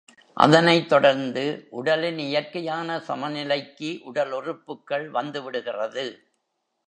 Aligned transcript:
அதனைத் 0.37 0.87
தொடர்ந்து, 0.89 1.43
உடலின் 1.69 2.17
இயற்கையான 2.19 2.99
சமநிலைக்கு 2.99 3.99
உடல் 4.03 4.31
உறுப்புக்கள் 4.31 5.05
வந்து 5.09 5.41
விடுகிறது. 5.43 6.05